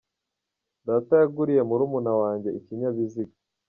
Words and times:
Data 0.87 1.13
yaguriye 1.21 1.61
murumuna 1.69 2.11
wanjye 2.21 2.49
ikinyabiziga. 2.59 3.35